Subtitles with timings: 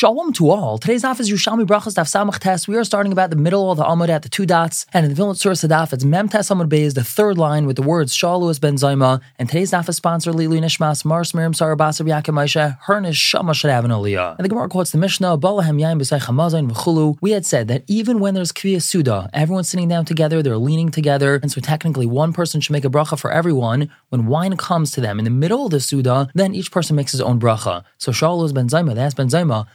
[0.00, 0.78] Shalom to all.
[0.78, 2.66] Today's daf is Yerushalmi Brachos Daf Samach Tes.
[2.66, 5.10] We are starting about the middle of the Amud at the two dots, and in
[5.10, 7.82] the Vilna Surah Daf, it's Mem Tes Amud Bey is the third line with the
[7.82, 9.20] words Shaluas Ben Zoma.
[9.38, 13.52] And today's daf is sponsored Lilu Nishmas Mars Miriam Sarah Basar Yakim Maisha Hernish Shama
[13.52, 14.36] Shadav and Aliyah.
[14.38, 17.18] And the Gemara quotes the Mishnah Balahem Yaim B'Sei Chamazayin V'Chulu.
[17.20, 20.88] We had said that even when there's Kviyah Suda, everyone's sitting down together, they're leaning
[20.88, 23.90] together, and so technically one person should make a bracha for everyone.
[24.08, 27.12] When wine comes to them in the middle of the Suda, then each person makes
[27.12, 27.84] his own bracha.
[27.98, 29.66] So Shaluas Ben Zoma, that's Ben Zoma.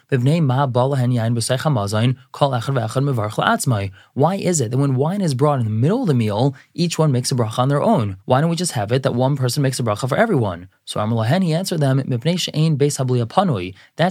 [4.14, 6.98] Why is it that when wine is brought in the middle of the meal, each
[6.98, 8.18] one makes a bracha on their own?
[8.26, 10.70] Why don't we just have it that one person makes a bracha for everyone?
[10.86, 12.18] So Amalahen, answered them, That's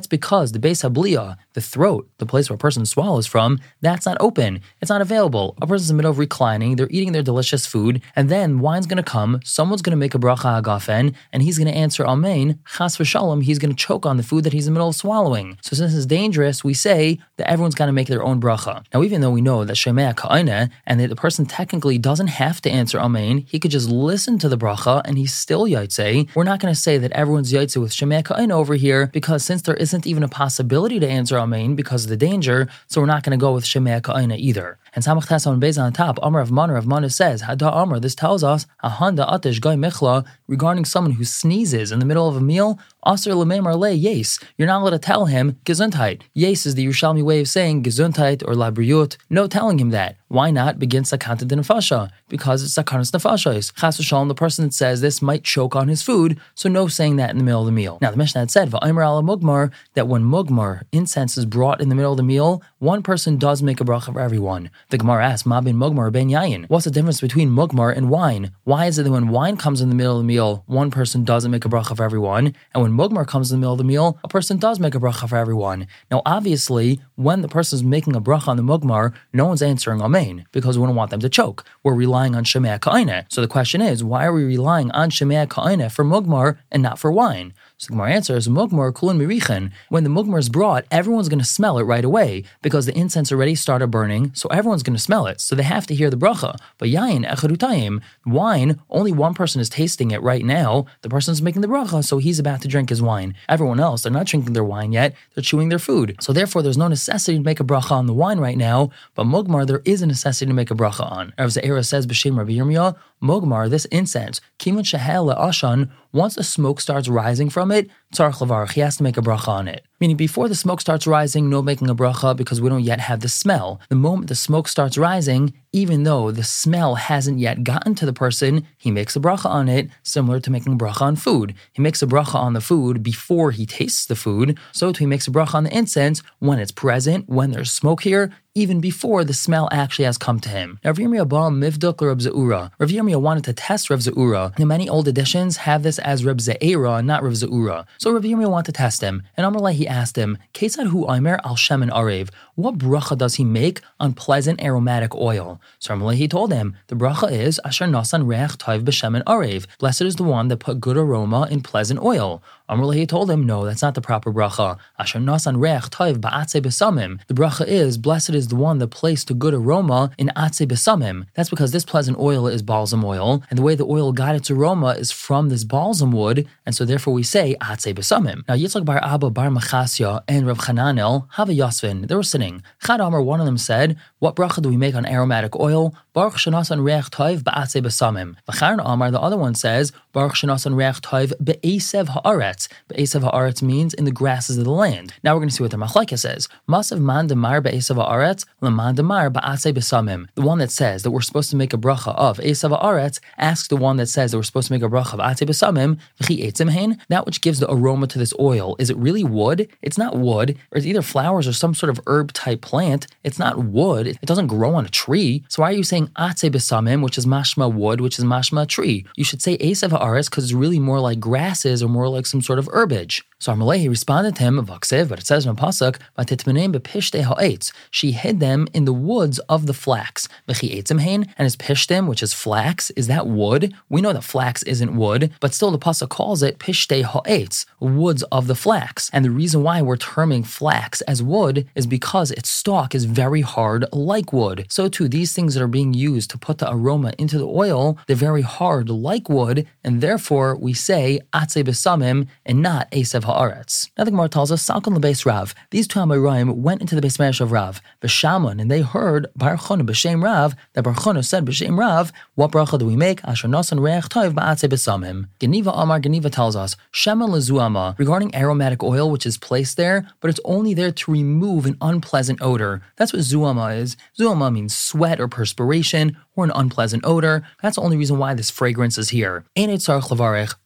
[0.07, 4.17] because the Beis Habliya, the throat, the place where a person swallows from, that's not
[4.21, 4.61] open.
[4.81, 5.57] It's not available.
[5.63, 8.87] A person's in the middle of reclining, they're eating their delicious food, and then wine's
[8.87, 12.05] going to come, someone's going to make a bracha agafen, and he's going to answer
[12.05, 14.89] Amen, chas v'shalom, he's going to choke on the food that he's in the middle
[14.89, 15.57] of swallowing.
[15.63, 18.85] So since it's dangerous, we say that everyone's got to make their own bracha.
[18.93, 22.61] Now, even though we know that Shemea Ka'ina, and that the person technically doesn't have
[22.63, 26.43] to answer Amen, he could just listen to the bracha, and he's still Yaitse, we're
[26.43, 29.75] not going to say that everyone's Yaitse with Shemea Ka'ina over here, because since there
[29.75, 33.39] isn't even a possibility to answer Amen because of the danger, so we're not going
[33.39, 34.79] to go with Shemea Ka'ina either.
[34.95, 38.01] And Samach Tes on Bez on top, Amr of Manar of Mana says, Hada Amr,
[38.01, 42.37] this tells us, Ahanda Atish Gai Michla, regarding someone who sneezes in the middle of
[42.37, 44.39] a meal, Aser Lememar Le Yes.
[44.57, 46.23] You're not allowed to tell him Gesundheit.
[46.33, 49.19] Yes is the Yerushalmi way of saying Gesundheit or Labriut.
[49.29, 50.17] No telling him that.
[50.35, 52.11] Why not begin Sakanta Nefasha?
[52.29, 53.73] Because it's Sakanas Nefashos.
[53.79, 57.15] Chas v'shalom, the person that says this might choke on his food, so no saying
[57.19, 57.99] that in the middle of the meal.
[58.01, 61.89] Now, the Mishnah had said, Va'imr ala mugmar, that when mugmar, incense is brought in
[61.89, 64.71] the middle of the meal, one person does make a bracha for everyone.
[64.91, 66.69] The Gemara asks, Ma bin mugmar ben yayin.
[66.69, 68.51] What's the difference between mugmar and wine?
[68.65, 71.23] Why is it that when wine comes in the middle of the meal, one person
[71.23, 73.85] doesn't make a bracha for everyone, and when mugmar comes in the middle of the
[73.85, 75.87] meal, a person does make a bracha for everyone?
[76.11, 80.03] Now, obviously, when the person is making a bracha on the mugmar, no one's answering
[80.03, 81.65] amen because we don't want them to choke.
[81.83, 83.27] We're relying on shemea ka'ina.
[83.29, 86.99] So the question is, why are we relying on shemea ka'ina for mugmar and not
[86.99, 87.53] for wine?
[87.77, 89.73] So the Gemara answers, Mugmar kulun mirichen.
[89.89, 93.33] When the mugmar is brought, everyone's going to smell it right away because the incense
[93.33, 95.41] already started burning, so everyone's going to smell it.
[95.41, 96.57] So they have to hear the bracha.
[96.79, 100.87] But yain echadutayim, wine, only one person is tasting it right now.
[101.03, 103.35] The person's making the bracha, so he's about to drink his wine.
[103.49, 106.17] Everyone else, they're not drinking their wine yet, they're chewing their food.
[106.21, 109.27] So therefore, there's no necessity to make a bracha on the wine right now, but
[109.27, 111.35] mugmar, there is a necessity to make a bracha on.
[111.37, 116.81] Rav Ze'era says, B'Shem Rabbi Yirmiyah, mugmar, this incense, kimun shehel ashan, once the smoke
[116.81, 119.85] starts rising from it, tzarch levarach, he has to make a bracha on it.
[120.01, 123.21] Meaning before the smoke starts rising, no making a bracha because we don't yet have
[123.21, 123.81] the smell.
[123.89, 128.13] The moment the smoke starts rising, even though the smell hasn't yet gotten to the
[128.13, 131.55] person, he makes a bracha on it, similar to making a bracha on food.
[131.73, 135.07] He makes a bracha on the food before he tastes the food, so too he
[135.07, 139.25] makes a bracha on the incense when it's present, when there's smoke here, even before
[139.25, 140.79] the smell actually has come to him.
[140.85, 142.71] Now, Rav Yirmiyah ba mivduk Reb Ze'ura.
[142.79, 144.57] Rav Yirmiyah wanted to test Rav Ze'ura.
[144.59, 147.85] Now, many old editions have this as Reb Ze'era, not Rav Ze'ura.
[148.05, 151.41] So Rav Yirmiyah wanted to test him, and Amalai he asked him, Kesad hu Aimer
[151.43, 152.29] al Shemen Arev.
[152.55, 155.59] What bracha does he make on pleasant aromatic oil?
[155.79, 159.65] So Amalai he told him, the bracha is Asher Nasan Reach Taiv B'Shemen Arev.
[159.79, 162.43] Blessed is the one that put good aroma in pleasant oil.
[162.69, 164.79] Amalai he told him, no, that's not the proper bracha.
[164.99, 167.21] Asher Nasan Reach Taiv Ba'atze Besamim.
[167.27, 171.27] The bracha is, blessed is the one that placed a good aroma in Atze Besamim.
[171.35, 174.51] That's because this pleasant oil is balsam oil, and the way the oil got its
[174.51, 178.49] aroma is from this balsam wood, and so therefore we say Atze Besamim.
[178.49, 182.09] Now Yitzchak Bar Abba Bar Machasya and Rav Chananel have a Yasvin.
[182.09, 182.63] They were sitting.
[182.83, 185.95] Chad Amar, one of them said, What bracha do we make on aromatic oil?
[186.15, 188.37] Baruch Shanasan Reach Taiv Ba'atze Besamim.
[188.49, 192.54] V'charon Amar, the other one says, Baruch Shanasan Reach Taiv Be'esev Haaretz.
[192.89, 195.13] Be'esev Haaretz means in the grasses of the land.
[195.23, 196.49] Now we're going to see what the Machlaika says.
[196.69, 200.29] Masav Man Demar Be'esev Haaretz, Laman Demar Ba'atze Besamim.
[200.35, 203.69] The one that says that we're supposed to make a bracha of Esav Haaretz asks
[203.69, 206.45] the one that says that we're supposed to make a bracha of Atze Besamim, V'chi
[206.45, 208.77] Eitzim Hein, that which gives the aroma to this oil.
[208.79, 209.69] Is it really wood?
[209.83, 213.07] It's not wood, or it's either flowers or some sort of herb type plant.
[213.23, 214.07] It's not wood.
[214.07, 215.45] It doesn't grow on a tree.
[215.49, 219.05] So why are you saying Atze Besamim, which is mashma wood, which is mashma tree?
[219.17, 222.43] You should say Esav Haaretz because it's really more like grasses or more like some
[222.45, 223.23] sort of herbage.
[223.39, 227.73] So Armalehi responded to him, Vaksev, but it says in Pasuk, ha'etz.
[227.91, 230.29] She hid them in the woods of the flax.
[230.47, 233.75] And his pishtim, which is flax, is that wood?
[233.89, 238.23] We know that flax isn't wood, but still the Pasuk calls it pishte ha'etz, woods
[238.25, 239.11] of the flax.
[239.13, 243.41] And the reason why we're terming flax as wood is because its stalk is very
[243.43, 244.67] hard like wood.
[244.69, 247.99] So too, these things that are being used to put the aroma into the oil,
[248.07, 253.91] they're very hard like wood, and therefore we say atze besamim and not esav haaretz.
[253.99, 255.55] Now the Gemara tells us, Salkon lebeis Rav.
[255.71, 259.57] These two Amoraim went into the base marriage of Rav, B'Shaman, and they heard Bar
[259.57, 263.25] Chona b'Shem Rav, that Bar Chona said b'Shem Rav, what bracha do we make?
[263.25, 265.29] Asher nasan reach toiv ba'atze b'samim.
[265.41, 270.31] Geniva Amar Geniva tells us, Shema lezuama, regarding aromatic oil which is placed there, but
[270.31, 272.83] it's only there to remove an unpleasant odor.
[272.97, 273.97] That's what zuama is.
[274.19, 277.47] Zuama means sweat or perspiration or an unpleasant odor.
[277.63, 279.45] That's the only reason why this fragrance is here.
[279.57, 280.03] And it's our.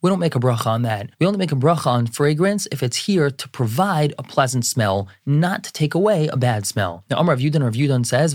[0.01, 1.09] We don't make a bracha on that.
[1.19, 5.07] We only make a bracha on fragrance if it's here to provide a pleasant smell,
[5.25, 7.03] not to take away a bad smell.
[7.09, 8.33] Now, Amar Yudin Rav Yudin says,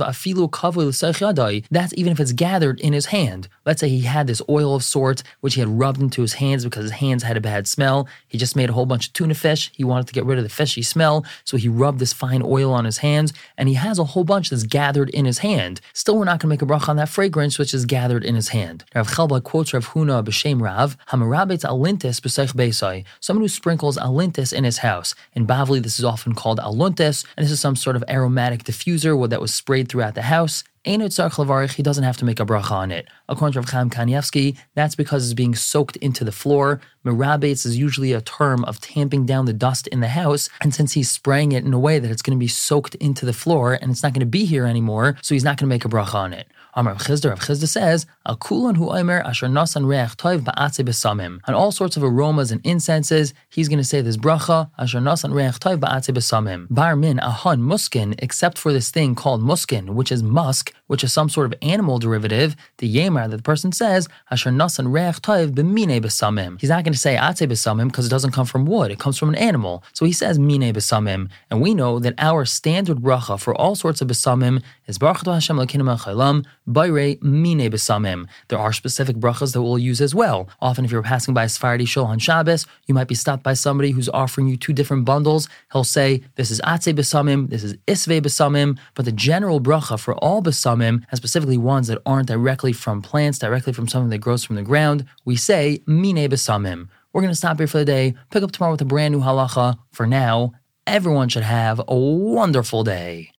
[1.70, 3.48] That's even if it's gathered in his hand.
[3.64, 6.64] Let's say he had this oil of sorts which he had rubbed into his hands
[6.64, 8.08] because his hands had a bad smell.
[8.28, 9.70] He just made a whole bunch of tuna fish.
[9.74, 12.72] He wanted to get rid of the fishy smell, so he rubbed this fine oil
[12.72, 15.80] on his hands, and he has a whole bunch that's gathered in his hand.
[15.92, 17.23] Still, we're not going to make a bracha on that fragrance
[17.58, 18.84] which is gathered in his hand.
[18.94, 24.52] Rav Chelba quotes Rav Huna b'shem Rav, Hamarabetz alintis b'seich beisai, someone who sprinkles alintis
[24.52, 25.14] in his house.
[25.32, 29.14] In Bavli, this is often called aluntis, and this is some sort of aromatic diffuser
[29.28, 30.64] that was sprayed throughout the house.
[30.86, 33.08] He doesn't have to make a bracha on it.
[33.26, 36.78] According to Rav Chaim Kanievsky, that's because it's being soaked into the floor.
[37.06, 40.92] Merabetz is usually a term of tamping down the dust in the house, and since
[40.92, 43.78] he's spraying it in a way that it's going to be soaked into the floor
[43.80, 45.88] and it's not going to be here anymore, so he's not going to make a
[45.88, 46.48] bracha on it.
[46.76, 51.38] Amar Chisda, Rav Chisda says, Al kulan hu omer asher nasan reach toiv ba'atze besamim.
[51.46, 55.32] On all sorts of aromas and incenses, he's going to say this bracha, asher nasan
[55.32, 56.66] reach toiv ba'atze besamim.
[56.70, 61.12] Bar min ahon muskin, except for this thing called muskin, which is musk, which is
[61.12, 65.52] some sort of animal derivative, the yemer that the person says, asher nasan reach toiv
[65.52, 66.60] b'mine besamim.
[66.60, 69.18] He's not going to say atze besamim because it doesn't come from wood, it comes
[69.18, 69.82] from an animal.
[69.92, 71.30] So he says mine besamim.
[71.50, 75.58] And we know that our standard bracha for all sorts of besamim is baruch Hashem
[75.58, 78.26] l'kinim chaylam, bayre mine besamim.
[78.48, 80.48] There are specific brachas that we'll use as well.
[80.60, 83.54] Often if you're passing by a Sephardi shul on Shabbos, you might be stopped by
[83.54, 85.48] somebody who's offering you two different bundles.
[85.72, 90.14] He'll say, this is atze besamim, this is isve besamim, but the general bracha for
[90.16, 90.42] all
[90.74, 94.56] besamim, and specifically ones that aren't directly from plants, directly from something that grows from
[94.56, 96.88] the ground, we say mine besamim.
[97.12, 99.20] We're going to stop here for the day, pick up tomorrow with a brand new
[99.20, 99.78] halacha.
[99.92, 100.52] For now,
[100.86, 103.30] everyone should have a wonderful day.